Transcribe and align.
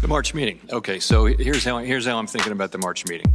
The 0.00 0.06
March 0.06 0.32
meeting. 0.32 0.60
Okay, 0.70 1.00
so 1.00 1.24
here's 1.24 1.64
how 1.64 1.78
here's 1.78 2.06
how 2.06 2.18
I'm 2.18 2.28
thinking 2.28 2.52
about 2.52 2.70
the 2.70 2.78
March 2.78 3.04
meeting. 3.06 3.34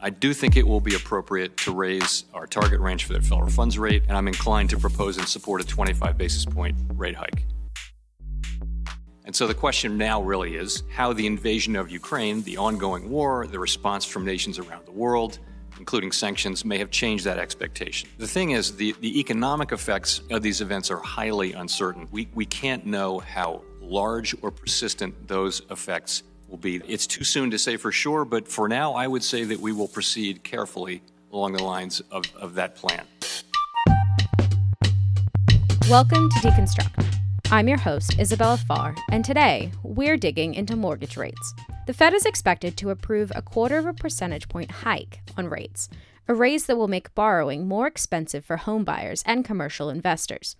I 0.00 0.08
do 0.08 0.32
think 0.32 0.56
it 0.56 0.66
will 0.66 0.80
be 0.80 0.94
appropriate 0.94 1.58
to 1.58 1.72
raise 1.72 2.24
our 2.32 2.46
target 2.46 2.80
range 2.80 3.04
for 3.04 3.12
the 3.12 3.20
federal 3.20 3.50
funds 3.50 3.78
rate, 3.78 4.04
and 4.08 4.16
I'm 4.16 4.26
inclined 4.26 4.70
to 4.70 4.78
propose 4.78 5.18
and 5.18 5.28
support 5.28 5.60
a 5.60 5.64
25 5.64 6.16
basis 6.16 6.46
point 6.46 6.76
rate 6.94 7.14
hike. 7.14 7.44
And 9.26 9.36
so 9.36 9.46
the 9.46 9.54
question 9.54 9.98
now 9.98 10.22
really 10.22 10.56
is 10.56 10.82
how 10.90 11.12
the 11.12 11.26
invasion 11.26 11.76
of 11.76 11.90
Ukraine, 11.90 12.42
the 12.42 12.56
ongoing 12.56 13.10
war, 13.10 13.46
the 13.46 13.58
response 13.58 14.06
from 14.06 14.24
nations 14.24 14.58
around 14.58 14.86
the 14.86 14.92
world, 14.92 15.40
including 15.78 16.10
sanctions, 16.10 16.64
may 16.64 16.78
have 16.78 16.90
changed 16.90 17.26
that 17.26 17.38
expectation. 17.38 18.08
The 18.16 18.26
thing 18.26 18.52
is, 18.52 18.76
the, 18.76 18.94
the 19.00 19.20
economic 19.20 19.72
effects 19.72 20.22
of 20.30 20.40
these 20.40 20.62
events 20.62 20.90
are 20.90 20.98
highly 20.98 21.52
uncertain. 21.52 22.08
We, 22.10 22.28
we 22.34 22.46
can't 22.46 22.86
know 22.86 23.18
how 23.18 23.62
large 23.92 24.34
or 24.40 24.50
persistent 24.50 25.28
those 25.28 25.60
effects 25.70 26.22
will 26.48 26.56
be. 26.56 26.76
It's 26.88 27.06
too 27.06 27.24
soon 27.24 27.50
to 27.50 27.58
say 27.58 27.76
for 27.76 27.92
sure, 27.92 28.24
but 28.24 28.48
for 28.48 28.66
now, 28.66 28.94
I 28.94 29.06
would 29.06 29.22
say 29.22 29.44
that 29.44 29.60
we 29.60 29.70
will 29.70 29.86
proceed 29.86 30.42
carefully 30.42 31.02
along 31.30 31.52
the 31.52 31.62
lines 31.62 32.00
of, 32.10 32.24
of 32.36 32.54
that 32.54 32.74
plan. 32.74 33.04
Welcome 35.90 36.30
to 36.30 36.38
Deconstruct. 36.38 37.04
I'm 37.50 37.68
your 37.68 37.76
host, 37.78 38.18
Isabella 38.18 38.56
Farr, 38.56 38.94
and 39.10 39.22
today 39.22 39.72
we're 39.82 40.16
digging 40.16 40.54
into 40.54 40.74
mortgage 40.74 41.18
rates. 41.18 41.52
The 41.86 41.92
Fed 41.92 42.14
is 42.14 42.24
expected 42.24 42.78
to 42.78 42.88
approve 42.88 43.30
a 43.34 43.42
quarter 43.42 43.76
of 43.76 43.84
a 43.84 43.92
percentage 43.92 44.48
point 44.48 44.70
hike 44.70 45.20
on 45.36 45.48
rates, 45.48 45.90
a 46.28 46.34
raise 46.34 46.64
that 46.64 46.78
will 46.78 46.88
make 46.88 47.14
borrowing 47.14 47.68
more 47.68 47.86
expensive 47.86 48.42
for 48.42 48.56
homebuyers 48.56 49.22
and 49.26 49.44
commercial 49.44 49.90
investors. 49.90 50.56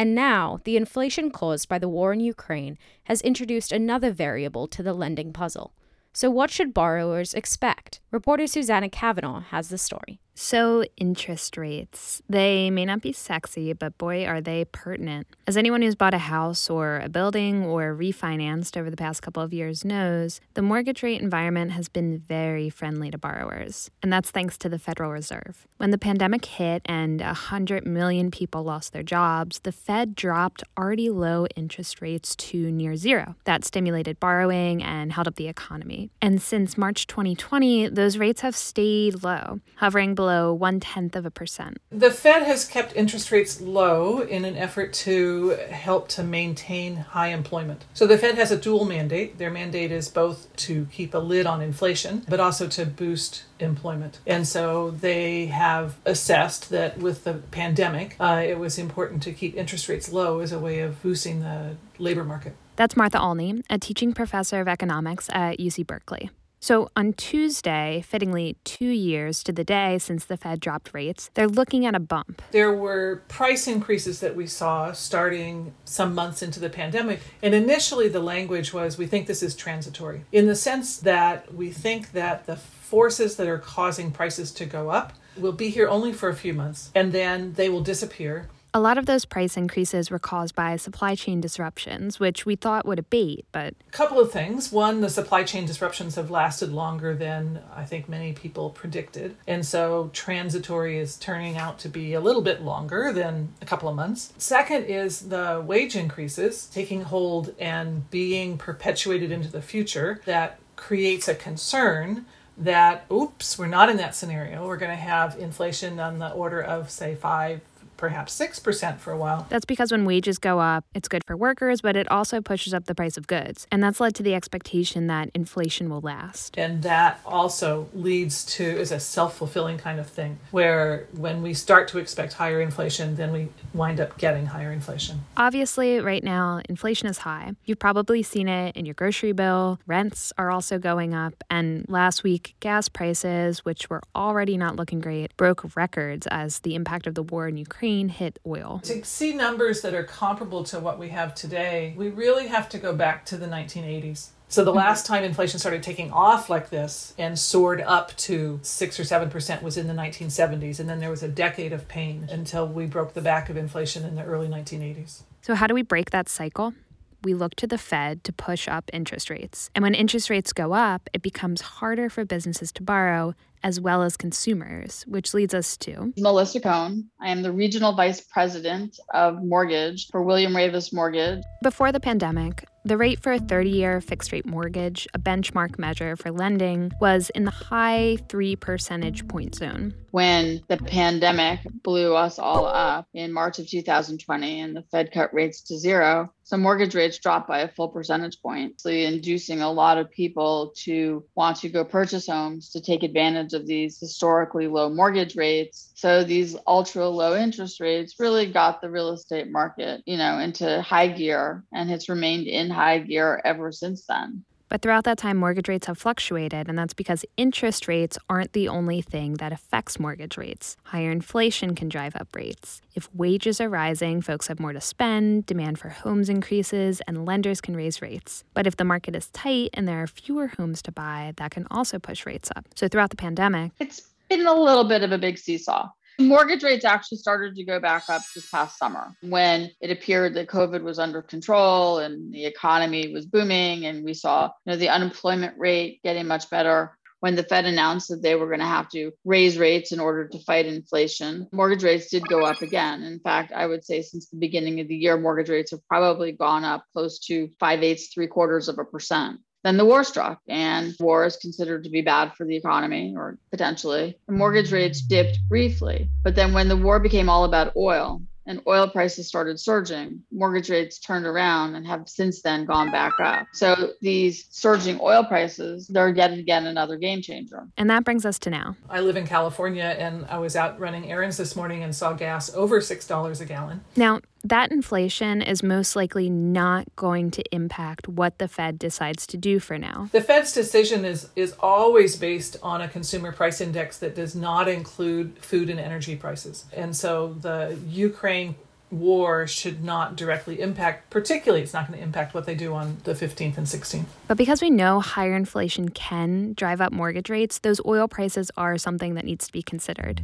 And 0.00 0.14
now, 0.14 0.62
the 0.64 0.78
inflation 0.78 1.30
caused 1.30 1.68
by 1.68 1.78
the 1.78 1.86
war 1.86 2.14
in 2.14 2.20
Ukraine 2.20 2.78
has 3.04 3.20
introduced 3.20 3.70
another 3.70 4.10
variable 4.10 4.66
to 4.68 4.82
the 4.82 4.94
lending 4.94 5.30
puzzle. 5.30 5.74
So, 6.14 6.30
what 6.30 6.50
should 6.50 6.72
borrowers 6.72 7.34
expect? 7.34 7.99
Reporter 8.12 8.48
Susanna 8.48 8.88
Cavanaugh 8.88 9.38
has 9.38 9.68
the 9.68 9.78
story. 9.78 10.18
So, 10.42 10.84
interest 10.96 11.58
rates. 11.58 12.22
They 12.26 12.70
may 12.70 12.86
not 12.86 13.02
be 13.02 13.12
sexy, 13.12 13.74
but 13.74 13.98
boy, 13.98 14.24
are 14.24 14.40
they 14.40 14.64
pertinent. 14.64 15.26
As 15.46 15.56
anyone 15.56 15.82
who's 15.82 15.94
bought 15.94 16.14
a 16.14 16.18
house 16.18 16.70
or 16.70 16.98
a 17.04 17.10
building 17.10 17.66
or 17.66 17.94
refinanced 17.94 18.74
over 18.74 18.88
the 18.88 18.96
past 18.96 19.20
couple 19.20 19.42
of 19.42 19.52
years 19.52 19.84
knows, 19.84 20.40
the 20.54 20.62
mortgage 20.62 21.02
rate 21.02 21.20
environment 21.20 21.72
has 21.72 21.90
been 21.90 22.20
very 22.26 22.70
friendly 22.70 23.10
to 23.10 23.18
borrowers. 23.18 23.90
And 24.02 24.10
that's 24.10 24.30
thanks 24.30 24.56
to 24.58 24.70
the 24.70 24.78
Federal 24.78 25.10
Reserve. 25.10 25.66
When 25.76 25.90
the 25.90 25.98
pandemic 25.98 26.46
hit 26.46 26.80
and 26.86 27.20
100 27.20 27.86
million 27.86 28.30
people 28.30 28.62
lost 28.62 28.94
their 28.94 29.02
jobs, 29.02 29.60
the 29.60 29.72
Fed 29.72 30.14
dropped 30.14 30.64
already 30.78 31.10
low 31.10 31.46
interest 31.54 32.00
rates 32.00 32.34
to 32.36 32.72
near 32.72 32.96
zero. 32.96 33.34
That 33.44 33.66
stimulated 33.66 34.18
borrowing 34.18 34.82
and 34.82 35.12
held 35.12 35.28
up 35.28 35.34
the 35.34 35.48
economy. 35.48 36.10
And 36.22 36.40
since 36.40 36.78
March 36.78 37.06
2020, 37.06 37.88
those 38.00 38.16
rates 38.16 38.40
have 38.40 38.56
stayed 38.56 39.22
low, 39.22 39.60
hovering 39.76 40.14
below 40.14 40.52
one 40.52 40.80
tenth 40.80 41.14
of 41.14 41.26
a 41.26 41.30
percent. 41.30 41.78
The 41.90 42.10
Fed 42.10 42.44
has 42.44 42.64
kept 42.64 42.96
interest 42.96 43.30
rates 43.30 43.60
low 43.60 44.20
in 44.20 44.44
an 44.44 44.56
effort 44.56 44.92
to 45.04 45.50
help 45.70 46.08
to 46.08 46.24
maintain 46.24 46.96
high 46.96 47.28
employment. 47.28 47.84
So 47.92 48.06
the 48.06 48.16
Fed 48.16 48.36
has 48.36 48.50
a 48.50 48.56
dual 48.56 48.84
mandate. 48.84 49.38
Their 49.38 49.50
mandate 49.50 49.92
is 49.92 50.08
both 50.08 50.54
to 50.56 50.86
keep 50.90 51.12
a 51.12 51.18
lid 51.18 51.46
on 51.46 51.60
inflation, 51.60 52.24
but 52.28 52.40
also 52.40 52.66
to 52.68 52.86
boost 52.86 53.44
employment. 53.58 54.18
And 54.26 54.48
so 54.48 54.90
they 54.90 55.46
have 55.46 55.96
assessed 56.06 56.70
that 56.70 56.98
with 56.98 57.24
the 57.24 57.34
pandemic, 57.34 58.16
uh, 58.18 58.42
it 58.44 58.58
was 58.58 58.78
important 58.78 59.22
to 59.24 59.32
keep 59.32 59.54
interest 59.54 59.88
rates 59.88 60.10
low 60.10 60.40
as 60.40 60.52
a 60.52 60.58
way 60.58 60.80
of 60.80 61.02
boosting 61.02 61.40
the 61.40 61.76
labor 61.98 62.24
market. 62.24 62.54
That's 62.76 62.96
Martha 62.96 63.20
Olney, 63.20 63.62
a 63.68 63.78
teaching 63.78 64.14
professor 64.14 64.58
of 64.60 64.68
economics 64.68 65.28
at 65.32 65.58
UC 65.58 65.86
Berkeley. 65.86 66.30
So 66.62 66.90
on 66.94 67.14
Tuesday, 67.14 68.04
fittingly 68.06 68.54
two 68.64 68.84
years 68.84 69.42
to 69.44 69.52
the 69.52 69.64
day 69.64 69.96
since 69.96 70.26
the 70.26 70.36
Fed 70.36 70.60
dropped 70.60 70.92
rates, 70.92 71.30
they're 71.32 71.48
looking 71.48 71.86
at 71.86 71.94
a 71.94 71.98
bump. 71.98 72.42
There 72.50 72.74
were 72.74 73.22
price 73.28 73.66
increases 73.66 74.20
that 74.20 74.36
we 74.36 74.46
saw 74.46 74.92
starting 74.92 75.72
some 75.86 76.14
months 76.14 76.42
into 76.42 76.60
the 76.60 76.68
pandemic. 76.68 77.20
And 77.42 77.54
initially, 77.54 78.08
the 78.08 78.20
language 78.20 78.74
was 78.74 78.98
we 78.98 79.06
think 79.06 79.26
this 79.26 79.42
is 79.42 79.56
transitory, 79.56 80.24
in 80.32 80.46
the 80.46 80.54
sense 80.54 80.98
that 80.98 81.54
we 81.54 81.70
think 81.70 82.12
that 82.12 82.44
the 82.44 82.56
forces 82.56 83.36
that 83.36 83.46
are 83.46 83.58
causing 83.58 84.10
prices 84.10 84.52
to 84.52 84.66
go 84.66 84.90
up 84.90 85.14
will 85.38 85.52
be 85.52 85.70
here 85.70 85.88
only 85.88 86.12
for 86.12 86.28
a 86.28 86.34
few 86.34 86.52
months 86.52 86.90
and 86.94 87.12
then 87.12 87.52
they 87.54 87.68
will 87.68 87.82
disappear 87.82 88.48
a 88.72 88.80
lot 88.80 88.98
of 88.98 89.06
those 89.06 89.24
price 89.24 89.56
increases 89.56 90.10
were 90.10 90.18
caused 90.18 90.54
by 90.54 90.76
supply 90.76 91.14
chain 91.14 91.40
disruptions, 91.40 92.20
which 92.20 92.46
we 92.46 92.56
thought 92.56 92.86
would 92.86 92.98
abate, 92.98 93.44
but. 93.52 93.74
A 93.88 93.92
couple 93.92 94.20
of 94.20 94.30
things. 94.30 94.70
One, 94.70 95.00
the 95.00 95.08
supply 95.08 95.42
chain 95.42 95.66
disruptions 95.66 96.14
have 96.14 96.30
lasted 96.30 96.72
longer 96.72 97.14
than 97.14 97.62
I 97.74 97.84
think 97.84 98.08
many 98.08 98.32
people 98.32 98.70
predicted. 98.70 99.36
And 99.46 99.66
so 99.66 100.10
transitory 100.12 100.98
is 100.98 101.16
turning 101.16 101.56
out 101.56 101.78
to 101.80 101.88
be 101.88 102.14
a 102.14 102.20
little 102.20 102.42
bit 102.42 102.62
longer 102.62 103.12
than 103.12 103.54
a 103.60 103.66
couple 103.66 103.88
of 103.88 103.96
months. 103.96 104.32
Second 104.38 104.84
is 104.84 105.28
the 105.28 105.62
wage 105.64 105.96
increases 105.96 106.66
taking 106.66 107.02
hold 107.02 107.54
and 107.58 108.08
being 108.10 108.56
perpetuated 108.56 109.32
into 109.32 109.50
the 109.50 109.62
future 109.62 110.20
that 110.26 110.58
creates 110.76 111.28
a 111.28 111.34
concern 111.34 112.24
that 112.56 113.04
oops 113.10 113.58
we're 113.58 113.66
not 113.66 113.88
in 113.88 113.96
that 113.96 114.14
scenario 114.14 114.66
we're 114.66 114.76
going 114.76 114.90
to 114.90 114.96
have 114.96 115.38
inflation 115.38 115.98
on 115.98 116.18
the 116.18 116.30
order 116.30 116.60
of 116.60 116.90
say 116.90 117.14
5 117.14 117.60
perhaps 118.00 118.36
6% 118.40 118.98
for 118.98 119.12
a 119.12 119.16
while. 119.16 119.46
That's 119.50 119.66
because 119.66 119.92
when 119.92 120.06
wages 120.06 120.38
go 120.38 120.58
up, 120.58 120.86
it's 120.94 121.06
good 121.06 121.22
for 121.22 121.36
workers, 121.36 121.82
but 121.82 121.94
it 121.96 122.10
also 122.10 122.40
pushes 122.40 122.72
up 122.72 122.86
the 122.86 122.94
price 122.94 123.18
of 123.18 123.26
goods. 123.26 123.66
And 123.70 123.84
that's 123.84 124.00
led 124.00 124.14
to 124.16 124.22
the 124.22 124.34
expectation 124.34 125.06
that 125.08 125.30
inflation 125.34 125.90
will 125.90 126.00
last. 126.00 126.56
And 126.56 126.82
that 126.82 127.20
also 127.26 127.88
leads 127.92 128.44
to 128.56 128.64
is 128.64 128.90
a 128.90 128.98
self-fulfilling 128.98 129.76
kind 129.78 130.00
of 130.00 130.08
thing 130.08 130.38
where 130.50 131.06
when 131.12 131.42
we 131.42 131.52
start 131.52 131.88
to 131.88 131.98
expect 131.98 132.32
higher 132.32 132.62
inflation, 132.62 133.16
then 133.16 133.32
we 133.32 133.48
wind 133.74 134.00
up 134.00 134.16
getting 134.16 134.46
higher 134.46 134.72
inflation. 134.72 135.20
Obviously, 135.36 136.00
right 136.00 136.24
now, 136.24 136.62
inflation 136.70 137.06
is 137.06 137.18
high. 137.18 137.52
You've 137.66 137.78
probably 137.78 138.22
seen 138.22 138.48
it 138.48 138.74
in 138.76 138.86
your 138.86 138.94
grocery 138.94 139.32
bill. 139.32 139.78
Rents 139.86 140.32
are 140.38 140.50
also 140.50 140.78
going 140.78 141.12
up, 141.12 141.34
and 141.50 141.84
last 141.88 142.22
week, 142.24 142.54
gas 142.60 142.88
prices, 142.88 143.62
which 143.66 143.90
were 143.90 144.00
already 144.16 144.56
not 144.56 144.76
looking 144.76 145.00
great, 145.00 145.36
broke 145.36 145.76
records 145.76 146.26
as 146.28 146.60
the 146.60 146.74
impact 146.74 147.06
of 147.06 147.14
the 147.14 147.22
war 147.22 147.46
in 147.46 147.58
Ukraine 147.58 147.89
hit 147.98 148.38
oil. 148.46 148.80
To 148.84 149.04
see 149.04 149.34
numbers 149.34 149.82
that 149.82 149.94
are 149.94 150.04
comparable 150.04 150.64
to 150.64 150.78
what 150.78 150.98
we 150.98 151.08
have 151.10 151.34
today, 151.34 151.94
we 151.96 152.08
really 152.08 152.48
have 152.48 152.68
to 152.70 152.78
go 152.78 152.94
back 152.94 153.24
to 153.26 153.36
the 153.36 153.46
1980s. 153.46 154.28
So 154.48 154.64
the 154.64 154.72
mm-hmm. 154.72 154.78
last 154.78 155.06
time 155.06 155.22
inflation 155.22 155.60
started 155.60 155.82
taking 155.82 156.10
off 156.10 156.50
like 156.50 156.70
this 156.70 157.14
and 157.16 157.38
soared 157.38 157.80
up 157.80 158.16
to 158.16 158.58
6 158.62 159.00
or 159.00 159.04
7% 159.04 159.62
was 159.62 159.76
in 159.76 159.86
the 159.86 159.94
1970s 159.94 160.80
and 160.80 160.88
then 160.88 160.98
there 160.98 161.10
was 161.10 161.22
a 161.22 161.28
decade 161.28 161.72
of 161.72 161.86
pain 161.86 162.26
until 162.30 162.66
we 162.66 162.86
broke 162.86 163.14
the 163.14 163.20
back 163.20 163.48
of 163.48 163.56
inflation 163.56 164.04
in 164.04 164.16
the 164.16 164.24
early 164.24 164.48
1980s. 164.48 165.22
So 165.42 165.54
how 165.54 165.68
do 165.68 165.74
we 165.74 165.82
break 165.82 166.10
that 166.10 166.28
cycle? 166.28 166.74
We 167.22 167.34
look 167.34 167.54
to 167.56 167.66
the 167.66 167.78
Fed 167.78 168.24
to 168.24 168.32
push 168.32 168.66
up 168.68 168.90
interest 168.92 169.30
rates. 169.30 169.70
And 169.74 169.82
when 169.82 169.94
interest 169.94 170.30
rates 170.30 170.52
go 170.52 170.72
up, 170.72 171.08
it 171.12 171.22
becomes 171.22 171.60
harder 171.60 172.08
for 172.08 172.24
businesses 172.24 172.72
to 172.72 172.82
borrow 172.82 173.34
as 173.62 173.80
well 173.80 174.02
as 174.02 174.16
consumers, 174.16 175.04
which 175.06 175.34
leads 175.34 175.54
us 175.54 175.76
to 175.76 176.12
Melissa 176.16 176.60
Cohn. 176.60 177.10
I 177.20 177.30
am 177.30 177.42
the 177.42 177.52
regional 177.52 177.92
vice 177.92 178.20
president 178.20 178.98
of 179.12 179.42
mortgage 179.42 180.08
for 180.10 180.22
William 180.22 180.54
Raveis 180.54 180.92
Mortgage. 180.92 181.42
Before 181.62 181.92
the 181.92 182.00
pandemic, 182.00 182.64
the 182.84 182.96
rate 182.96 183.22
for 183.22 183.32
a 183.32 183.38
30 183.38 183.70
year 183.70 184.00
fixed 184.00 184.32
rate 184.32 184.46
mortgage, 184.46 185.06
a 185.12 185.18
benchmark 185.18 185.78
measure 185.78 186.16
for 186.16 186.30
lending, 186.30 186.90
was 187.00 187.30
in 187.30 187.44
the 187.44 187.50
high 187.50 188.16
3 188.28 188.56
percentage 188.56 189.28
point 189.28 189.54
zone. 189.54 189.94
When 190.10 190.62
the 190.68 190.78
pandemic 190.78 191.60
blew 191.82 192.14
us 192.14 192.38
all 192.38 192.64
up 192.64 193.06
in 193.12 193.32
March 193.32 193.58
of 193.58 193.68
2020 193.68 194.60
and 194.60 194.74
the 194.74 194.82
Fed 194.90 195.12
cut 195.12 195.32
rates 195.34 195.60
to 195.62 195.78
zero, 195.78 196.32
so 196.50 196.56
mortgage 196.56 196.96
rates 196.96 197.16
dropped 197.20 197.46
by 197.46 197.60
a 197.60 197.68
full 197.68 197.86
percentage 197.86 198.42
point, 198.42 198.80
so 198.80 198.90
inducing 198.90 199.60
a 199.60 199.70
lot 199.70 199.98
of 199.98 200.10
people 200.10 200.72
to 200.78 201.24
want 201.36 201.58
to 201.58 201.68
go 201.68 201.84
purchase 201.84 202.26
homes 202.26 202.70
to 202.70 202.80
take 202.80 203.04
advantage 203.04 203.52
of 203.52 203.68
these 203.68 204.00
historically 204.00 204.66
low 204.66 204.90
mortgage 204.90 205.36
rates. 205.36 205.92
So 205.94 206.24
these 206.24 206.56
ultra 206.66 207.08
low 207.08 207.36
interest 207.36 207.78
rates 207.78 208.16
really 208.18 208.50
got 208.50 208.80
the 208.80 208.90
real 208.90 209.10
estate 209.10 209.48
market, 209.48 210.02
you 210.06 210.16
know, 210.16 210.40
into 210.40 210.82
high 210.82 211.06
gear 211.06 211.62
and 211.72 211.88
it's 211.88 212.08
remained 212.08 212.48
in 212.48 212.68
high 212.68 212.98
gear 212.98 213.40
ever 213.44 213.70
since 213.70 214.06
then. 214.06 214.44
But 214.70 214.82
throughout 214.82 215.02
that 215.04 215.18
time, 215.18 215.36
mortgage 215.36 215.68
rates 215.68 215.88
have 215.88 215.98
fluctuated, 215.98 216.68
and 216.68 216.78
that's 216.78 216.94
because 216.94 217.24
interest 217.36 217.88
rates 217.88 218.16
aren't 218.28 218.52
the 218.52 218.68
only 218.68 219.02
thing 219.02 219.34
that 219.34 219.52
affects 219.52 219.98
mortgage 219.98 220.36
rates. 220.36 220.76
Higher 220.84 221.10
inflation 221.10 221.74
can 221.74 221.88
drive 221.88 222.14
up 222.14 222.28
rates. 222.36 222.80
If 222.94 223.12
wages 223.12 223.60
are 223.60 223.68
rising, 223.68 224.22
folks 224.22 224.46
have 224.46 224.60
more 224.60 224.72
to 224.72 224.80
spend, 224.80 225.46
demand 225.46 225.80
for 225.80 225.88
homes 225.88 226.28
increases, 226.28 227.02
and 227.08 227.26
lenders 227.26 227.60
can 227.60 227.74
raise 227.74 228.00
rates. 228.00 228.44
But 228.54 228.68
if 228.68 228.76
the 228.76 228.84
market 228.84 229.16
is 229.16 229.26
tight 229.30 229.70
and 229.74 229.88
there 229.88 230.00
are 230.04 230.06
fewer 230.06 230.46
homes 230.46 230.82
to 230.82 230.92
buy, 230.92 231.32
that 231.36 231.50
can 231.50 231.66
also 231.68 231.98
push 231.98 232.24
rates 232.24 232.50
up. 232.54 232.64
So 232.76 232.86
throughout 232.86 233.10
the 233.10 233.16
pandemic, 233.16 233.72
it's 233.80 234.02
been 234.28 234.46
a 234.46 234.54
little 234.54 234.84
bit 234.84 235.02
of 235.02 235.10
a 235.10 235.18
big 235.18 235.36
seesaw. 235.36 235.88
Mortgage 236.18 236.62
rates 236.62 236.84
actually 236.84 237.18
started 237.18 237.54
to 237.54 237.64
go 237.64 237.80
back 237.80 238.08
up 238.08 238.22
this 238.34 238.48
past 238.50 238.78
summer 238.78 239.14
when 239.22 239.70
it 239.80 239.90
appeared 239.90 240.34
that 240.34 240.48
COVID 240.48 240.82
was 240.82 240.98
under 240.98 241.22
control 241.22 241.98
and 241.98 242.32
the 242.32 242.44
economy 242.44 243.12
was 243.12 243.26
booming, 243.26 243.86
and 243.86 244.04
we 244.04 244.14
saw 244.14 244.50
you 244.66 244.72
know, 244.72 244.76
the 244.76 244.88
unemployment 244.88 245.58
rate 245.58 246.00
getting 246.02 246.26
much 246.26 246.50
better 246.50 246.96
when 247.20 247.36
the 247.36 247.42
Fed 247.42 247.66
announced 247.66 248.08
that 248.08 248.22
they 248.22 248.34
were 248.34 248.46
going 248.46 248.60
to 248.60 248.66
have 248.66 248.88
to 248.90 249.12
raise 249.24 249.58
rates 249.58 249.92
in 249.92 250.00
order 250.00 250.26
to 250.26 250.38
fight 250.40 250.66
inflation, 250.66 251.46
mortgage 251.52 251.84
rates 251.84 252.10
did 252.10 252.26
go 252.26 252.44
up 252.44 252.62
again. 252.62 253.02
In 253.02 253.20
fact, 253.20 253.52
I 253.52 253.66
would 253.66 253.84
say 253.84 254.02
since 254.02 254.28
the 254.28 254.38
beginning 254.38 254.80
of 254.80 254.88
the 254.88 254.96
year, 254.96 255.18
mortgage 255.18 255.50
rates 255.50 255.70
have 255.70 255.86
probably 255.86 256.32
gone 256.32 256.64
up 256.64 256.84
close 256.92 257.18
to 257.26 257.50
five 257.60 257.82
eighths, 257.82 258.12
three 258.12 258.26
quarters 258.26 258.68
of 258.68 258.78
a 258.78 258.84
percent. 258.84 259.40
Then 259.62 259.76
the 259.76 259.84
war 259.84 260.04
struck, 260.04 260.40
and 260.48 260.94
war 261.00 261.26
is 261.26 261.36
considered 261.36 261.84
to 261.84 261.90
be 261.90 262.00
bad 262.00 262.34
for 262.34 262.46
the 262.46 262.56
economy 262.56 263.14
or 263.16 263.38
potentially. 263.50 264.18
The 264.26 264.32
mortgage 264.32 264.72
rates 264.72 265.00
dipped 265.02 265.38
briefly. 265.48 266.08
But 266.24 266.34
then 266.34 266.52
when 266.52 266.68
the 266.68 266.76
war 266.76 266.98
became 266.98 267.28
all 267.28 267.44
about 267.44 267.76
oil, 267.76 268.22
and 268.46 268.60
oil 268.66 268.88
prices 268.88 269.28
started 269.28 269.60
surging, 269.60 270.22
mortgage 270.32 270.70
rates 270.70 270.98
turned 270.98 271.24
around 271.24 271.76
and 271.76 271.86
have 271.86 272.08
since 272.08 272.42
then 272.42 272.64
gone 272.64 272.90
back 272.90 273.12
up. 273.20 273.46
So 273.52 273.92
these 274.00 274.46
surging 274.50 274.98
oil 275.00 275.24
prices, 275.24 275.86
they're 275.86 276.08
yet 276.08 276.32
again 276.32 276.66
another 276.66 276.96
game 276.96 277.22
changer. 277.22 277.68
And 277.76 277.88
that 277.90 278.04
brings 278.04 278.26
us 278.26 278.38
to 278.40 278.50
now. 278.50 278.76
I 278.88 279.00
live 279.00 279.16
in 279.16 279.26
California 279.26 279.94
and 279.98 280.26
I 280.26 280.38
was 280.38 280.56
out 280.56 280.80
running 280.80 281.10
errands 281.10 281.36
this 281.36 281.54
morning 281.54 281.84
and 281.84 281.94
saw 281.94 282.12
gas 282.12 282.52
over 282.54 282.80
$6 282.80 283.40
a 283.40 283.44
gallon. 283.44 283.82
Now, 283.94 284.20
that 284.44 284.72
inflation 284.72 285.42
is 285.42 285.62
most 285.62 285.96
likely 285.96 286.30
not 286.30 286.86
going 286.96 287.30
to 287.32 287.42
impact 287.54 288.08
what 288.08 288.38
the 288.38 288.48
Fed 288.48 288.78
decides 288.78 289.26
to 289.28 289.36
do 289.36 289.60
for 289.60 289.78
now. 289.78 290.08
The 290.12 290.22
Fed's 290.22 290.52
decision 290.52 291.04
is 291.04 291.28
is 291.36 291.54
always 291.60 292.16
based 292.16 292.56
on 292.62 292.80
a 292.80 292.88
consumer 292.88 293.32
price 293.32 293.60
index 293.60 293.98
that 293.98 294.14
does 294.14 294.34
not 294.34 294.68
include 294.68 295.38
food 295.38 295.68
and 295.70 295.78
energy 295.78 296.16
prices. 296.16 296.64
And 296.72 296.96
so 296.96 297.34
the 297.40 297.78
Ukraine 297.86 298.54
war 298.90 299.46
should 299.46 299.84
not 299.84 300.16
directly 300.16 300.60
impact 300.60 301.10
particularly 301.10 301.62
it's 301.62 301.72
not 301.72 301.86
going 301.86 301.96
to 301.96 302.02
impact 302.02 302.34
what 302.34 302.44
they 302.44 302.56
do 302.56 302.74
on 302.74 302.96
the 303.04 303.12
15th 303.12 303.56
and 303.56 303.66
16th. 303.66 304.06
But 304.26 304.36
because 304.36 304.60
we 304.60 304.68
know 304.68 304.98
higher 304.98 305.36
inflation 305.36 305.90
can 305.90 306.54
drive 306.54 306.80
up 306.80 306.92
mortgage 306.92 307.30
rates, 307.30 307.60
those 307.60 307.80
oil 307.86 308.08
prices 308.08 308.50
are 308.56 308.76
something 308.78 309.14
that 309.14 309.24
needs 309.24 309.46
to 309.46 309.52
be 309.52 309.62
considered 309.62 310.22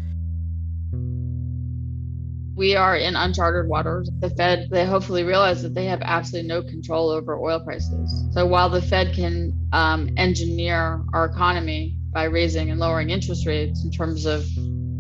we 2.57 2.75
are 2.75 2.97
in 2.97 3.15
uncharted 3.15 3.69
waters. 3.69 4.11
The 4.21 4.31
Fed, 4.31 4.69
they 4.71 4.87
hopefully 4.87 5.25
realize 5.25 5.63
that 5.63 5.75
they 5.75 5.85
have 5.85 6.01
absolutely 6.03 6.49
no 6.49 6.63
control 6.63 7.11
over 7.11 7.39
oil 7.39 7.61
prices. 7.61 8.25
So 8.33 8.47
while 8.47 8.71
the 8.71 8.81
Fed 8.81 9.15
can 9.15 9.69
um, 9.73 10.09
engineer 10.17 11.05
our 11.13 11.27
economy 11.27 11.99
by 12.13 12.25
raising 12.25 12.71
and 12.71 12.81
lowering 12.81 13.11
interest 13.11 13.47
rates 13.47 13.85
in 13.85 13.91
terms 13.91 14.25
of 14.25 14.47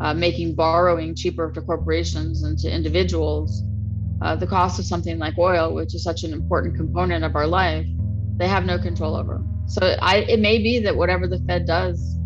uh, 0.03 0.13
making 0.13 0.55
borrowing 0.55 1.15
cheaper 1.15 1.51
to 1.51 1.63
corporations 1.63 2.43
and 2.43 2.59
to 2.59 2.71
individuals, 2.71 3.65
uh, 4.21 4.37
the 4.37 4.47
cost 4.47 4.79
of 4.79 4.85
something 4.85 5.19
like 5.19 5.39
oil, 5.39 5.75
which 5.75 5.95
is 5.95 6.03
such 6.03 6.25
an 6.25 6.35
important 6.35 6.77
component 6.77 7.25
of 7.25 7.35
our 7.35 7.47
life, 7.47 7.87
they 8.37 8.49
have 8.49 8.67
no 8.67 8.79
control 8.79 9.17
over. 9.17 9.43
So 9.67 9.97
I, 10.03 10.19
it 10.29 10.41
may 10.41 10.59
be 10.59 10.79
that 10.81 10.95
whatever 10.95 11.27
the 11.27 11.39
Fed 11.49 11.67
does 11.67 12.19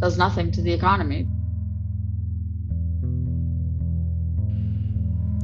does 0.00 0.16
nothing 0.16 0.52
to 0.52 0.62
the 0.62 0.72
economy. 0.72 1.26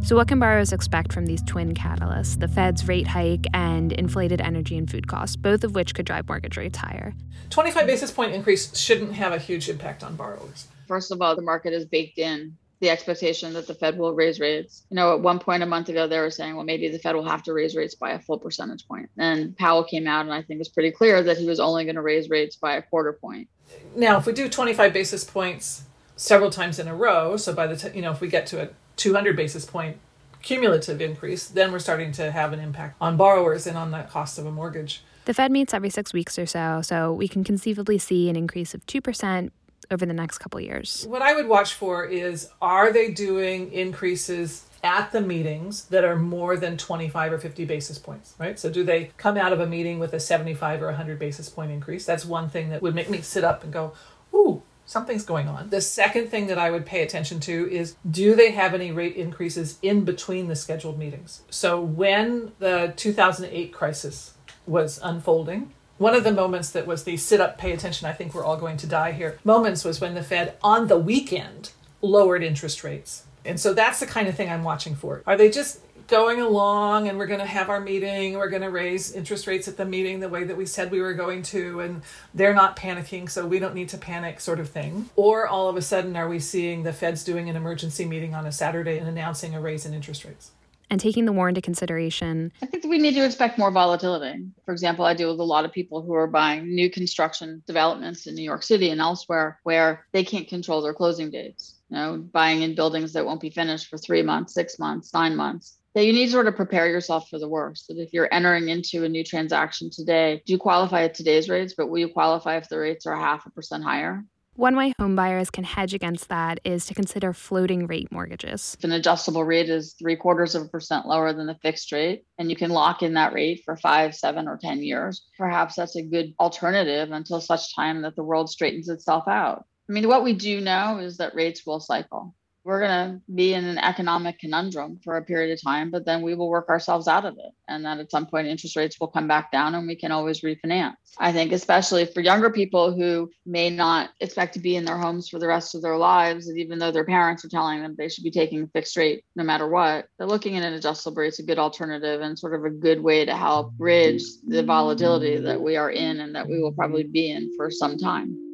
So, 0.05 0.17
what 0.17 0.29
can 0.29 0.39
borrowers 0.39 0.71
expect 0.71 1.15
from 1.15 1.25
these 1.25 1.43
twin 1.45 1.73
catalysts, 1.73 2.39
the 2.39 2.47
Fed's 2.47 2.87
rate 2.87 3.06
hike 3.06 3.47
and 3.55 3.91
inflated 3.91 4.39
energy 4.39 4.77
and 4.77 4.91
food 4.91 5.09
costs, 5.09 5.35
both 5.35 5.65
of 5.65 5.75
which 5.75 5.95
could 5.95 6.05
drive 6.05 6.29
mortgage 6.29 6.59
rates 6.59 6.77
higher? 6.77 7.15
25 7.49 7.87
basis 7.87 8.11
point 8.11 8.35
increase 8.35 8.77
shouldn't 8.77 9.15
have 9.15 9.33
a 9.33 9.39
huge 9.39 9.67
impact 9.71 10.05
on 10.05 10.15
borrowers. 10.15 10.69
First 10.87 11.11
of 11.11 11.23
all, 11.23 11.35
the 11.35 11.41
market 11.41 11.73
is 11.73 11.87
baked 11.87 12.19
in 12.19 12.59
the 12.81 12.91
expectation 12.91 13.55
that 13.55 13.67
the 13.67 13.73
Fed 13.73 13.97
will 13.97 14.12
raise 14.12 14.39
rates. 14.39 14.83
You 14.91 14.97
know, 14.97 15.15
at 15.15 15.21
one 15.21 15.39
point 15.39 15.62
a 15.62 15.67
month 15.67 15.89
ago, 15.89 16.06
they 16.06 16.19
were 16.19 16.29
saying, 16.29 16.55
well, 16.55 16.67
maybe 16.67 16.89
the 16.89 16.99
Fed 16.99 17.15
will 17.15 17.27
have 17.27 17.43
to 17.45 17.55
raise 17.55 17.75
rates 17.75 17.95
by 17.95 18.11
a 18.11 18.19
full 18.19 18.39
percentage 18.39 18.87
point. 18.87 19.09
And 19.17 19.56
Powell 19.56 19.85
came 19.85 20.06
out 20.06 20.27
and 20.27 20.35
I 20.35 20.43
think 20.43 20.61
it's 20.61 20.69
pretty 20.69 20.91
clear 20.91 21.23
that 21.23 21.39
he 21.39 21.47
was 21.47 21.61
only 21.61 21.85
going 21.85 21.97
to 21.97 22.03
raise 22.03 22.29
rates 22.29 22.56
by 22.56 22.75
a 22.75 22.83
quarter 22.83 23.15
point. 23.15 23.49
Now, 23.97 24.19
if 24.19 24.27
we 24.27 24.35
do 24.35 24.51
25 24.51 24.93
basis 24.93 25.25
points 25.25 25.85
several 26.15 26.51
times 26.51 26.79
in 26.79 26.89
a 26.89 26.95
row, 26.95 27.39
so 27.39 27.55
by 27.55 27.67
the 27.67 27.75
time, 27.75 27.95
you 27.95 28.03
know, 28.03 28.11
if 28.11 28.21
we 28.21 28.29
get 28.29 28.47
to 28.49 28.65
a 28.65 28.69
200 28.96 29.37
basis 29.37 29.64
point 29.64 29.99
cumulative 30.43 31.00
increase, 31.00 31.46
then 31.46 31.73
we're 31.73 31.79
starting 31.79 32.12
to 32.12 32.31
have 32.31 32.52
an 32.52 32.61
impact 32.61 32.96
on 33.00 33.17
borrowers 33.17 33.67
and 33.67 33.79
on 33.79 33.91
the 33.91 34.02
cost 34.02 34.38
of 34.38 34.44
a 34.46 34.50
mortgage. 34.52 35.02
The 35.25 35.32
Fed 35.32 35.50
meets 35.50 35.73
every 35.73 35.88
six 35.88 36.12
weeks 36.12 36.38
or 36.38 36.44
so, 36.44 36.82
so 36.82 37.12
we 37.12 37.29
can 37.29 37.44
conceivably 37.44 37.96
see 37.96 38.29
an 38.29 38.37
increase 38.37 38.75
of 38.75 38.85
2% 38.87 39.50
over 39.91 40.05
the 40.05 40.12
next 40.12 40.38
couple 40.38 40.61
years. 40.61 41.06
What 41.08 41.23
I 41.23 41.35
would 41.35 41.49
watch 41.49 41.73
for 41.75 42.05
is 42.05 42.50
are 42.61 42.93
they 42.93 43.11
doing 43.11 43.73
increases 43.73 44.67
at 44.82 45.12
the 45.12 45.20
meetings 45.23 45.87
that 45.87 46.05
are 46.05 46.17
more 46.17 46.58
than 46.58 46.76
25 46.76 47.32
or 47.32 47.38
50 47.38 47.64
basis 47.64 47.99
points, 47.99 48.35
right? 48.38 48.58
So 48.58 48.69
do 48.69 48.85
they 48.85 49.12
come 49.17 49.38
out 49.38 49.52
of 49.55 49.61
a 49.61 49.67
meeting 49.67 49.99
with 49.99 50.12
a 50.12 50.20
75 50.20 50.82
or 50.82 50.87
100 50.88 51.19
basis 51.19 51.49
point 51.49 51.73
increase? 51.73 52.05
That's 52.05 52.26
one 52.26 52.50
thing 52.50 52.69
that 52.69 52.82
would 52.82 52.94
make 52.94 53.08
me 53.08 53.23
sit 53.23 53.44
up 53.44 53.64
and 53.64 53.73
go, 53.73 53.94
"Ooh, 54.35 54.62
something's 54.87 55.25
going 55.25 55.49
on. 55.49 55.71
The 55.71 55.81
second 55.81 56.29
thing 56.29 56.47
that 56.49 56.59
I 56.59 56.71
would 56.71 56.87
pay 56.87 57.03
attention 57.03 57.41
to 57.41 57.71
is 57.71 57.97
do 58.09 58.35
they 58.35 58.51
have 58.53 58.75
any 58.75 58.93
rate 58.93 59.17
increases 59.17 59.79
in 59.83 60.05
between 60.05 60.49
the 60.49 60.57
scheduled 60.57 60.99
meetings? 60.99 61.43
So 61.51 61.81
when 61.81 62.53
the 62.59 62.93
2008 62.97 63.73
crisis 63.73 64.35
was 64.67 65.01
unfolding, 65.03 65.73
one 65.99 66.15
of 66.15 66.25
the 66.25 66.33
moments 66.33 66.71
that 66.71 66.87
was 66.87 67.05
the 67.05 67.17
sit 67.17 67.41
up, 67.41 67.57
pay 67.57 67.73
attention, 67.73 68.09
I 68.09 68.13
think 68.13 68.35
we're 68.35 68.45
all 68.45 68.57
going 68.57 68.77
to 68.79 68.87
die 68.87 69.13
here 69.13 69.39
moments 69.45 69.85
was 69.85 70.01
when 70.01 70.15
the 70.15 70.23
Fed 70.23 70.57
on 70.63 70.89
the 70.89 70.99
weekend 70.99 71.73
lowered 72.03 72.43
interest 72.43 72.83
rates. 72.83 73.25
And 73.45 73.61
so 73.61 73.75
that's 73.75 74.01
the 74.01 74.07
kind 74.07 74.27
of 74.27 74.35
thing 74.35 74.51
I'm 74.51 74.65
watching 74.65 74.95
for. 74.95 75.23
Are 75.27 75.37
they 75.37 75.51
just 75.51 75.81
going 76.06 76.41
along 76.41 77.09
and 77.09 77.17
we're 77.19 77.27
going 77.27 77.41
to 77.41 77.47
have 77.47 77.71
our 77.71 77.81
meeting 77.81 78.35
we're 78.35 78.49
going 78.49 78.62
to 78.62 78.71
raise 78.71 79.12
interest 79.12 79.47
rates 79.47 79.69
at 79.69 79.77
the 79.77 79.85
meeting 79.85 80.21
the 80.21 80.29
way 80.29 80.45
that 80.45 80.56
we 80.56 80.67
said 80.67 80.91
we 80.91 81.01
were 81.01 81.15
going 81.15 81.43
to 81.43 81.81
and 81.81 82.03
they're 82.35 82.55
not 82.55 82.77
panicking 82.77 83.29
so 83.29 83.47
we 83.47 83.59
don't 83.59 83.75
need 83.75 83.89
to 83.89 83.99
panic 83.99 84.41
sort 84.41 84.61
of 84.61 84.69
thing 84.69 85.09
or 85.17 85.47
all 85.47 85.69
of 85.69 85.77
a 85.77 85.83
sudden 85.83 86.17
are 86.17 86.29
we 86.29 86.39
seeing 86.39 86.83
the 86.83 86.93
feds 86.93 87.25
doing 87.25 87.49
an 87.49 87.56
emergency 87.56 88.05
meeting 88.05 88.35
on 88.35 88.47
a 88.47 88.53
saturday 88.53 88.99
and 88.99 89.09
announcing 89.09 89.55
a 89.55 89.61
raise 89.61 89.87
in 89.87 89.95
interest 89.95 90.25
rates 90.25 90.51
and 90.91 91.01
taking 91.01 91.25
the 91.25 91.33
war 91.33 91.49
into 91.49 91.61
consideration. 91.61 92.53
I 92.62 92.67
think 92.67 92.85
we 92.85 92.99
need 92.99 93.15
to 93.15 93.25
expect 93.25 93.59
more 93.59 93.71
volatility. 93.71 94.45
For 94.65 94.71
example, 94.71 95.05
I 95.05 95.15
deal 95.15 95.31
with 95.31 95.41
a 95.41 95.45
lot 95.45 95.65
of 95.65 95.73
people 95.73 96.03
who 96.03 96.12
are 96.12 96.27
buying 96.27 96.73
new 96.73 96.91
construction 96.91 97.62
developments 97.67 98.27
in 98.27 98.35
New 98.35 98.45
York 98.45 98.62
City 98.62 98.91
and 98.91 99.01
elsewhere 99.01 99.59
where 99.65 100.06
they 100.12 100.23
can't 100.23 100.47
control 100.47 100.83
their 100.83 100.95
closing 100.95 101.31
dates. 101.31 101.77
You 101.89 101.97
know, 101.97 102.19
buying 102.19 102.62
in 102.62 102.75
buildings 102.75 103.15
that 103.15 103.25
won't 103.25 103.41
be 103.41 103.51
finished 103.51 103.89
for 103.89 103.99
three 103.99 104.23
months, 104.23 104.55
six 104.55 104.79
months, 104.79 105.12
nine 105.15 105.35
months 105.35 105.79
that 105.94 106.05
you 106.05 106.12
need 106.12 106.26
to 106.26 106.32
sort 106.32 106.49
of 106.49 106.56
prepare 106.56 106.88
yourself 106.88 107.29
for 107.29 107.38
the 107.38 107.49
worst. 107.49 107.88
That 107.88 107.99
if 107.99 108.12
you're 108.12 108.32
entering 108.32 108.69
into 108.69 109.05
a 109.05 109.08
new 109.08 109.25
transaction 109.25 109.91
today, 109.91 110.43
do 110.44 110.52
you 110.52 110.58
qualify 110.58 111.05
at 111.05 111.14
today's 111.14 111.49
rates, 111.49 111.75
but 111.76 111.88
will 111.88 111.99
you 111.99 112.08
qualify 112.08 112.56
if 112.56 112.69
the 112.69 112.79
rates 112.79 113.06
are 113.06 113.17
half 113.17 113.46
a 113.46 113.51
percent 113.51 113.84
higher? 113.84 114.24
One 114.56 114.77
way 114.77 114.94
homebuyers 115.01 115.51
can 115.51 115.65
hedge 115.65 115.94
against 115.94 116.29
that 116.29 116.60
is 116.63 116.86
to 116.86 116.94
consider 116.94 117.32
floating 117.32 117.89
rate 117.89 118.13
mortgages. 118.13 118.77
If 118.79 118.84
an 118.84 118.93
adjustable 118.93 119.43
rate 119.43 119.69
is 119.69 119.94
three 119.94 120.15
quarters 120.15 120.55
of 120.55 120.63
a 120.63 120.69
percent 120.69 121.08
lower 121.08 121.32
than 121.32 121.48
the 121.48 121.56
fixed 121.56 121.91
rate, 121.91 122.24
and 122.39 122.48
you 122.48 122.55
can 122.55 122.70
lock 122.70 123.03
in 123.03 123.15
that 123.15 123.32
rate 123.32 123.63
for 123.65 123.77
five, 123.77 124.15
seven, 124.15 124.46
or 124.46 124.56
10 124.56 124.81
years, 124.84 125.27
perhaps 125.36 125.74
that's 125.74 125.96
a 125.96 126.03
good 126.03 126.34
alternative 126.39 127.10
until 127.10 127.41
such 127.41 127.74
time 127.74 128.03
that 128.03 128.15
the 128.15 128.22
world 128.22 128.48
straightens 128.48 128.89
itself 128.89 129.27
out. 129.27 129.65
I 129.89 129.93
mean, 129.93 130.06
what 130.06 130.22
we 130.22 130.32
do 130.32 130.60
know 130.60 130.98
is 130.98 131.17
that 131.17 131.34
rates 131.34 131.67
will 131.67 131.81
cycle 131.81 132.36
we're 132.65 132.81
going 132.81 132.91
to 132.91 133.21
be 133.33 133.53
in 133.53 133.65
an 133.65 133.79
economic 133.79 134.39
conundrum 134.39 134.99
for 135.05 135.17
a 135.17 135.23
period 135.23 135.53
of 135.53 135.63
time, 135.63 135.91
but 135.91 136.06
then 136.06 136.23
we 136.23 136.35
will 136.35 136.49
work 136.49 136.71
ourselves 136.71 137.06
out 137.06 137.27
of 137.27 137.35
it. 137.35 137.53
And 137.69 137.85
then 137.85 138.01
at 138.01 138.11
some 138.11 138.27
point, 138.27 138.47
interest 138.47 138.75
rates 138.75 138.99
will 138.99 139.09
come 139.09 139.29
back 139.29 139.53
down 139.53 139.75
and 139.75 139.87
we 139.87 139.97
can 139.97 140.13
always 140.13 140.41
refinance. 140.41 140.94
I 141.19 141.33
think, 141.33 141.53
especially 141.53 142.06
for 142.06 142.21
younger 142.21 142.51
people 142.51 142.94
who 142.94 143.31
may 143.44 143.69
not 143.69 144.11
expect 144.21 144.55
to 144.55 144.61
be 144.61 144.77
in 144.77 144.85
their 144.87 144.97
homes 144.97 145.29
for 145.29 145.39
the 145.39 145.47
rest 145.47 145.75
of 145.75 145.83
their 145.83 145.97
lives, 145.97 146.49
and 146.49 146.59
even 146.59 146.79
though 146.79 146.91
their 146.91 147.05
parents 147.05 147.44
are 147.44 147.49
telling 147.49 147.83
them 147.83 147.94
they 147.97 148.09
should 148.09 148.25
be 148.25 148.31
taking 148.31 148.63
a 148.63 148.67
fixed 148.69 148.97
rate 148.97 149.25
no 149.37 149.44
matter 149.44 149.69
what, 149.69 150.06
they're 150.19 150.27
looking 150.27 150.56
at 150.56 150.65
an 150.65 150.73
adjustable 150.73 151.17
rate. 151.17 151.29
It's 151.29 151.39
a 151.41 151.44
good 151.44 151.59
alternative 151.59 152.23
and 152.23 152.39
sort 152.39 152.55
of 152.55 152.65
a 152.65 152.71
good 152.71 153.01
way 153.01 153.27
to 153.27 153.37
help 153.37 153.73
bridge 153.73 154.23
the 154.47 154.63
volatility 154.63 155.37
that 155.37 155.61
we 155.61 155.77
are 155.77 155.91
in 155.91 156.21
and 156.21 156.35
that 156.35 156.49
we 156.49 156.63
will 156.63 156.73
probably 156.73 157.05
be 157.05 157.31
in 157.31 157.55
for 157.56 157.71
some 157.71 157.99
time. 157.99 158.54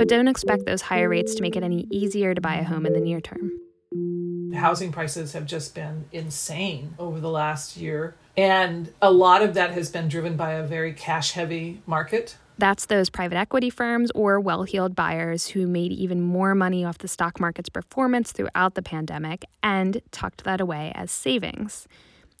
But 0.00 0.08
don't 0.08 0.28
expect 0.28 0.64
those 0.64 0.80
higher 0.80 1.10
rates 1.10 1.34
to 1.34 1.42
make 1.42 1.56
it 1.56 1.62
any 1.62 1.86
easier 1.90 2.34
to 2.34 2.40
buy 2.40 2.54
a 2.54 2.64
home 2.64 2.86
in 2.86 2.94
the 2.94 3.00
near 3.00 3.20
term. 3.20 3.50
Housing 4.54 4.92
prices 4.92 5.34
have 5.34 5.44
just 5.44 5.74
been 5.74 6.06
insane 6.10 6.94
over 6.98 7.20
the 7.20 7.28
last 7.28 7.76
year. 7.76 8.16
And 8.34 8.94
a 9.02 9.12
lot 9.12 9.42
of 9.42 9.52
that 9.52 9.72
has 9.72 9.90
been 9.90 10.08
driven 10.08 10.38
by 10.38 10.52
a 10.52 10.66
very 10.66 10.94
cash 10.94 11.32
heavy 11.32 11.82
market. 11.84 12.38
That's 12.56 12.86
those 12.86 13.10
private 13.10 13.36
equity 13.36 13.68
firms 13.68 14.10
or 14.14 14.40
well 14.40 14.62
heeled 14.62 14.96
buyers 14.96 15.48
who 15.48 15.66
made 15.66 15.92
even 15.92 16.22
more 16.22 16.54
money 16.54 16.82
off 16.82 16.96
the 16.96 17.06
stock 17.06 17.38
market's 17.38 17.68
performance 17.68 18.32
throughout 18.32 18.76
the 18.76 18.82
pandemic 18.82 19.44
and 19.62 20.00
tucked 20.12 20.44
that 20.44 20.62
away 20.62 20.92
as 20.94 21.10
savings. 21.10 21.86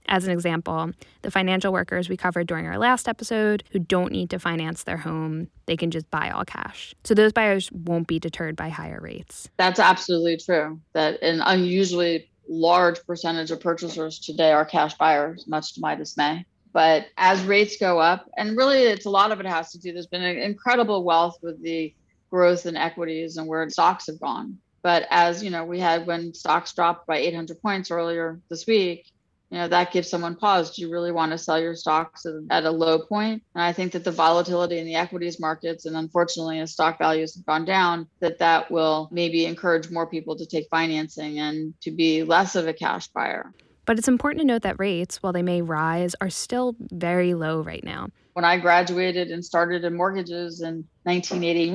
As 0.08 0.24
an 0.24 0.32
example, 0.32 0.90
the 1.22 1.30
financial 1.30 1.72
workers 1.72 2.08
we 2.08 2.16
covered 2.16 2.46
during 2.46 2.66
our 2.66 2.78
last 2.78 3.08
episode 3.08 3.62
who 3.70 3.78
don't 3.78 4.12
need 4.12 4.30
to 4.30 4.38
finance 4.38 4.82
their 4.82 4.96
home, 4.96 5.48
they 5.66 5.76
can 5.76 5.90
just 5.90 6.10
buy 6.10 6.30
all 6.30 6.44
cash. 6.44 6.94
So 7.04 7.14
those 7.14 7.32
buyers 7.32 7.70
won't 7.72 8.08
be 8.08 8.18
deterred 8.18 8.56
by 8.56 8.70
higher 8.70 9.00
rates. 9.00 9.48
That's 9.56 9.78
absolutely 9.78 10.36
true. 10.36 10.80
That 10.94 11.22
an 11.22 11.40
unusually 11.42 12.28
large 12.48 13.04
percentage 13.06 13.50
of 13.50 13.60
purchasers 13.60 14.18
today 14.18 14.52
are 14.52 14.64
cash 14.64 14.94
buyers, 14.94 15.46
much 15.46 15.74
to 15.74 15.80
my 15.80 15.94
dismay. 15.94 16.44
But 16.72 17.06
as 17.16 17.42
rates 17.42 17.76
go 17.78 17.98
up, 17.98 18.28
and 18.36 18.56
really 18.56 18.82
it's 18.82 19.06
a 19.06 19.10
lot 19.10 19.32
of 19.32 19.40
it 19.40 19.46
has 19.46 19.70
to 19.72 19.78
do, 19.78 19.92
there's 19.92 20.06
been 20.06 20.22
an 20.22 20.38
incredible 20.38 21.04
wealth 21.04 21.38
with 21.42 21.62
the 21.62 21.94
growth 22.30 22.66
in 22.66 22.76
equities 22.76 23.36
and 23.36 23.46
where 23.46 23.68
stocks 23.70 24.06
have 24.06 24.20
gone. 24.20 24.58
But 24.82 25.06
as 25.10 25.42
you 25.42 25.50
know, 25.50 25.64
we 25.64 25.78
had 25.78 26.06
when 26.06 26.32
stocks 26.32 26.72
dropped 26.72 27.06
by 27.06 27.18
800 27.18 27.60
points 27.60 27.90
earlier 27.90 28.40
this 28.48 28.66
week, 28.66 29.10
you 29.50 29.58
know 29.58 29.68
that 29.68 29.92
gives 29.92 30.08
someone 30.08 30.36
pause. 30.36 30.74
Do 30.74 30.82
you 30.82 30.90
really 30.90 31.10
want 31.12 31.32
to 31.32 31.38
sell 31.38 31.60
your 31.60 31.74
stocks 31.74 32.24
at 32.50 32.64
a 32.64 32.70
low 32.70 33.00
point? 33.00 33.42
And 33.54 33.64
i 33.64 33.72
think 33.72 33.92
that 33.92 34.04
the 34.04 34.12
volatility 34.12 34.78
in 34.78 34.86
the 34.86 34.94
equities 34.94 35.40
markets 35.40 35.86
and 35.86 35.96
unfortunately 35.96 36.60
as 36.60 36.72
stock 36.72 36.98
values 36.98 37.34
have 37.34 37.46
gone 37.46 37.64
down 37.64 38.06
that 38.20 38.38
that 38.38 38.70
will 38.70 39.08
maybe 39.10 39.46
encourage 39.46 39.90
more 39.90 40.06
people 40.06 40.36
to 40.36 40.46
take 40.46 40.68
financing 40.70 41.38
and 41.40 41.74
to 41.80 41.90
be 41.90 42.22
less 42.22 42.54
of 42.54 42.68
a 42.68 42.72
cash 42.72 43.08
buyer. 43.08 43.52
But 43.86 43.98
it's 43.98 44.08
important 44.08 44.40
to 44.42 44.46
note 44.46 44.62
that 44.62 44.78
rates 44.78 45.22
while 45.22 45.32
they 45.32 45.42
may 45.42 45.62
rise 45.62 46.14
are 46.20 46.30
still 46.30 46.76
very 46.78 47.34
low 47.34 47.60
right 47.60 47.82
now. 47.82 48.08
When 48.34 48.44
i 48.44 48.56
graduated 48.56 49.28
and 49.32 49.44
started 49.44 49.84
in 49.84 49.96
mortgages 49.96 50.60
in 50.60 50.84
1980 51.02 51.70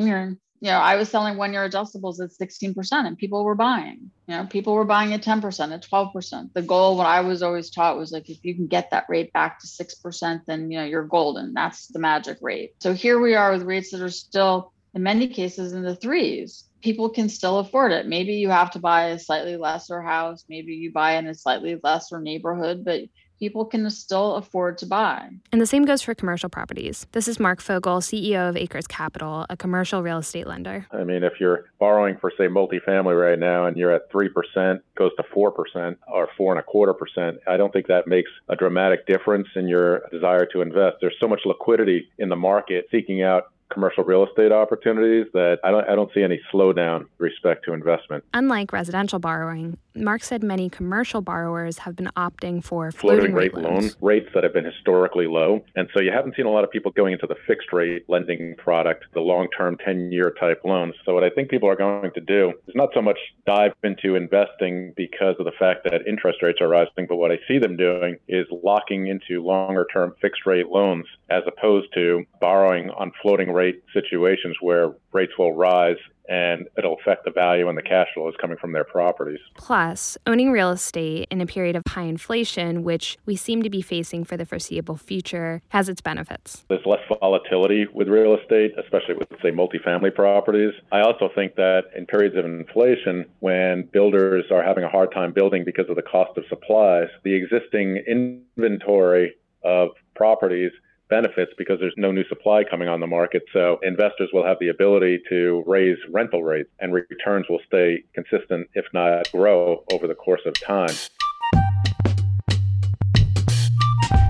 you 0.61 0.71
know, 0.71 0.77
I 0.77 0.95
was 0.95 1.09
selling 1.09 1.37
one 1.37 1.53
year 1.53 1.67
adjustables 1.67 2.21
at 2.21 2.31
16% 2.31 2.91
and 2.91 3.17
people 3.17 3.43
were 3.43 3.55
buying. 3.55 4.11
You 4.27 4.37
know, 4.37 4.45
people 4.45 4.73
were 4.73 4.85
buying 4.85 5.13
at 5.13 5.21
10%, 5.21 5.73
at 5.73 5.83
12%. 5.83 6.53
The 6.53 6.61
goal, 6.61 6.97
what 6.97 7.07
I 7.07 7.21
was 7.21 7.43
always 7.43 7.69
taught 7.69 7.97
was 7.97 8.11
like, 8.11 8.29
if 8.29 8.43
you 8.43 8.55
can 8.55 8.67
get 8.67 8.91
that 8.91 9.05
rate 9.09 9.33
back 9.33 9.59
to 9.59 9.67
6%, 9.67 10.45
then, 10.45 10.71
you 10.71 10.79
know, 10.79 10.85
you're 10.85 11.03
golden. 11.03 11.53
That's 11.53 11.87
the 11.87 11.99
magic 11.99 12.37
rate. 12.41 12.73
So 12.79 12.93
here 12.93 13.19
we 13.19 13.35
are 13.35 13.51
with 13.51 13.63
rates 13.63 13.91
that 13.91 14.01
are 14.01 14.09
still, 14.09 14.71
in 14.93 15.03
many 15.03 15.27
cases, 15.27 15.73
in 15.73 15.83
the 15.83 15.95
threes. 15.95 16.63
People 16.81 17.09
can 17.09 17.29
still 17.29 17.59
afford 17.59 17.91
it. 17.91 18.07
Maybe 18.07 18.33
you 18.33 18.49
have 18.49 18.71
to 18.71 18.79
buy 18.79 19.07
a 19.07 19.19
slightly 19.19 19.57
lesser 19.57 20.01
house. 20.01 20.45
Maybe 20.47 20.73
you 20.73 20.91
buy 20.91 21.17
in 21.17 21.27
a 21.27 21.35
slightly 21.35 21.79
lesser 21.83 22.21
neighborhood, 22.21 22.85
but 22.85 23.01
people 23.39 23.65
can 23.65 23.89
still 23.89 24.35
afford 24.35 24.77
to 24.79 24.85
buy. 24.85 25.29
And 25.51 25.61
the 25.61 25.65
same 25.65 25.85
goes 25.85 26.01
for 26.01 26.13
commercial 26.15 26.49
properties. 26.49 27.05
This 27.11 27.27
is 27.27 27.39
Mark 27.39 27.61
Fogel, 27.61 27.99
CEO 27.99 28.49
of 28.49 28.57
Acres 28.57 28.87
Capital, 28.87 29.45
a 29.49 29.57
commercial 29.57 30.01
real 30.01 30.19
estate 30.19 30.47
lender. 30.47 30.85
I 30.91 31.03
mean, 31.03 31.23
if 31.23 31.33
you're 31.39 31.65
borrowing 31.79 32.17
for, 32.17 32.31
say, 32.37 32.47
multifamily 32.47 33.19
right 33.19 33.39
now 33.39 33.65
and 33.65 33.77
you're 33.77 33.91
at 33.91 34.11
3%, 34.11 34.81
goes 34.95 35.11
to 35.17 35.23
4% 35.23 35.95
or 36.07 36.29
four 36.37 36.53
and 36.53 36.59
a 36.59 36.63
quarter 36.63 36.93
percent, 36.93 37.37
I 37.47 37.57
don't 37.57 37.71
think 37.73 37.87
that 37.87 38.07
makes 38.07 38.29
a 38.49 38.55
dramatic 38.55 39.07
difference 39.07 39.47
in 39.55 39.67
your 39.67 40.03
desire 40.11 40.45
to 40.47 40.61
invest. 40.61 40.97
There's 41.01 41.15
so 41.19 41.27
much 41.27 41.41
liquidity 41.45 42.09
in 42.17 42.29
the 42.29 42.35
market 42.35 42.87
seeking 42.91 43.21
out 43.21 43.51
commercial 43.71 44.03
real 44.03 44.25
estate 44.25 44.51
opportunities 44.51 45.25
that 45.33 45.59
I 45.63 45.71
don't 45.71 45.87
I 45.87 45.95
don't 45.95 46.11
see 46.13 46.23
any 46.23 46.39
slowdown 46.53 47.01
with 47.01 47.09
respect 47.19 47.65
to 47.65 47.73
investment. 47.73 48.23
Unlike 48.33 48.73
residential 48.73 49.19
borrowing, 49.19 49.77
Mark 49.95 50.23
said 50.23 50.43
many 50.43 50.69
commercial 50.69 51.21
borrowers 51.21 51.79
have 51.79 51.95
been 51.95 52.09
opting 52.17 52.63
for 52.63 52.91
floating, 52.91 53.31
floating 53.31 53.35
rate, 53.35 53.53
rate 53.53 53.63
loan 53.63 53.91
rates 54.01 54.29
that 54.33 54.43
have 54.43 54.53
been 54.53 54.65
historically 54.65 55.27
low. 55.27 55.63
And 55.75 55.89
so 55.93 56.01
you 56.01 56.11
haven't 56.11 56.35
seen 56.35 56.45
a 56.45 56.51
lot 56.51 56.63
of 56.63 56.71
people 56.71 56.91
going 56.91 57.13
into 57.13 57.27
the 57.27 57.35
fixed 57.47 57.71
rate 57.71 58.05
lending 58.07 58.55
product, 58.57 59.05
the 59.13 59.21
long-term 59.21 59.77
10-year 59.85 60.35
type 60.39 60.61
loans. 60.65 60.95
So 61.05 61.13
what 61.13 61.23
I 61.23 61.29
think 61.29 61.49
people 61.49 61.69
are 61.69 61.75
going 61.75 62.11
to 62.11 62.21
do 62.21 62.53
is 62.67 62.75
not 62.75 62.89
so 62.93 63.01
much 63.01 63.17
dive 63.45 63.71
into 63.83 64.15
investing 64.15 64.93
because 64.97 65.35
of 65.39 65.45
the 65.45 65.53
fact 65.57 65.85
that 65.85 66.07
interest 66.07 66.41
rates 66.41 66.59
are 66.61 66.67
rising, 66.67 67.07
but 67.07 67.15
what 67.15 67.31
I 67.31 67.39
see 67.47 67.57
them 67.57 67.77
doing 67.77 68.17
is 68.27 68.45
locking 68.51 69.07
into 69.07 69.43
longer-term 69.43 70.15
fixed 70.21 70.45
rate 70.45 70.67
loans 70.67 71.05
as 71.29 71.43
opposed 71.47 71.87
to 71.93 72.25
borrowing 72.41 72.89
on 72.91 73.11
floating 73.21 73.51
rate 73.55 73.83
situations 73.93 74.57
where 74.61 74.93
rates 75.13 75.33
will 75.39 75.53
rise 75.53 75.97
and 76.27 76.67
it'll 76.77 76.95
affect 76.95 77.23
the 77.23 77.31
value 77.31 77.69
and 77.69 77.77
the 77.77 77.83
cash 77.83 78.07
flows 78.13 78.33
coming 78.41 78.57
from 78.57 78.71
their 78.71 78.83
properties. 78.83 79.39
Plus, 79.55 80.17
owning 80.25 80.51
real 80.51 80.71
estate 80.71 81.27
in 81.29 81.39
a 81.39 81.45
period 81.45 81.75
of 81.75 81.83
high 81.87 82.03
inflation, 82.03 82.83
which 82.83 83.17
we 83.25 83.35
seem 83.35 83.61
to 83.61 83.69
be 83.69 83.81
facing 83.81 84.23
for 84.23 84.35
the 84.35 84.45
foreseeable 84.45 84.97
future, 84.97 85.61
has 85.69 85.87
its 85.87 86.01
benefits. 86.01 86.65
There's 86.67 86.85
less 86.85 87.01
volatility 87.19 87.85
with 87.93 88.07
real 88.07 88.35
estate, 88.35 88.73
especially 88.83 89.15
with, 89.15 89.29
say, 89.41 89.51
multifamily 89.51 90.15
properties. 90.15 90.73
I 90.91 91.01
also 91.01 91.29
think 91.35 91.55
that 91.55 91.83
in 91.95 92.05
periods 92.05 92.35
of 92.35 92.45
inflation, 92.45 93.25
when 93.39 93.87
builders 93.93 94.45
are 94.51 94.63
having 94.63 94.83
a 94.83 94.89
hard 94.89 95.11
time 95.11 95.31
building 95.31 95.63
because 95.63 95.89
of 95.89 95.95
the 95.95 96.01
cost 96.01 96.37
of 96.37 96.43
supplies, 96.49 97.07
the 97.23 97.35
existing 97.35 97.97
inventory 98.07 99.35
of 99.63 99.89
properties 100.15 100.71
benefits 101.09 101.51
because 101.57 101.79
there's 101.79 101.93
no 101.97 102.11
new 102.11 102.25
supply 102.27 102.63
coming 102.63 102.87
on 102.87 102.99
the 102.99 103.07
market. 103.07 103.43
So 103.53 103.79
investors 103.83 104.29
will 104.33 104.45
have 104.45 104.57
the 104.59 104.69
ability 104.69 105.21
to 105.29 105.63
raise 105.65 105.97
rental 106.11 106.43
rates 106.43 106.69
and 106.79 106.93
returns 106.93 107.45
will 107.49 107.59
stay 107.67 108.03
consistent, 108.13 108.69
if 108.73 108.85
not 108.93 109.31
grow 109.31 109.83
over 109.91 110.07
the 110.07 110.15
course 110.15 110.41
of 110.45 110.53
time. 110.61 110.95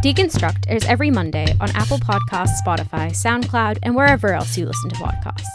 Deconstruct 0.06 0.66
airs 0.68 0.86
every 0.86 1.10
Monday 1.10 1.48
on 1.60 1.72
Apple 1.72 1.98
Podcasts, 1.98 2.62
Spotify, 2.64 3.10
SoundCloud, 3.10 3.80
and 3.82 3.96
wherever 3.96 4.34
else 4.34 4.56
you 4.56 4.68
listen 4.68 4.92
to 4.92 4.96
podcasts. 4.98 5.48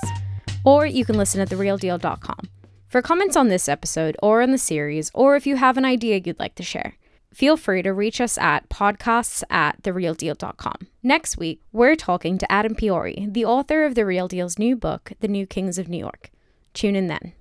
Or 0.64 0.86
you 0.86 1.04
can 1.04 1.16
listen 1.16 1.40
at 1.40 1.48
therealdeal.com. 1.48 2.48
For 2.88 3.00
comments 3.00 3.36
on 3.36 3.46
this 3.46 3.68
episode 3.68 4.16
or 4.20 4.42
on 4.42 4.50
the 4.50 4.58
series, 4.58 5.12
or 5.14 5.36
if 5.36 5.46
you 5.46 5.54
have 5.54 5.76
an 5.76 5.84
idea 5.84 6.20
you'd 6.24 6.40
like 6.40 6.56
to 6.56 6.64
share, 6.64 6.96
feel 7.32 7.56
free 7.56 7.82
to 7.82 7.92
reach 7.92 8.20
us 8.20 8.36
at 8.38 8.68
podcasts 8.68 9.42
at 9.50 9.82
therealdeal.com. 9.82 10.88
Next 11.02 11.38
week, 11.38 11.62
we're 11.72 11.96
talking 11.96 12.38
to 12.38 12.50
Adam 12.52 12.74
Piore, 12.74 13.32
the 13.32 13.44
author 13.44 13.84
of 13.84 13.94
The 13.94 14.06
Real 14.06 14.28
Deal's 14.28 14.58
new 14.58 14.76
book, 14.76 15.12
The 15.20 15.28
New 15.28 15.46
Kings 15.46 15.78
of 15.78 15.88
New 15.88 15.98
York. 15.98 16.30
Tune 16.74 16.96
in 16.96 17.06
then. 17.06 17.32